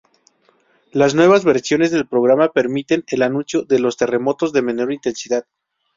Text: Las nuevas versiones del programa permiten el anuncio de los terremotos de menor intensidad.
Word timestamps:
Las 0.93 1.13
nuevas 1.13 1.45
versiones 1.45 1.91
del 1.91 2.07
programa 2.07 2.49
permiten 2.51 3.03
el 3.09 3.21
anuncio 3.21 3.65
de 3.65 3.77
los 3.77 3.97
terremotos 3.97 4.51
de 4.51 4.63
menor 4.63 4.91
intensidad. 4.91 5.45